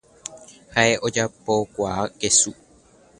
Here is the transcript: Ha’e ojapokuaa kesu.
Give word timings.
Ha’e 0.75 0.95
ojapokuaa 1.09 2.01
kesu. 2.19 2.49